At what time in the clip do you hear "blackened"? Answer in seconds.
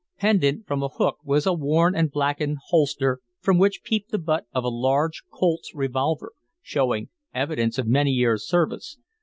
2.09-2.57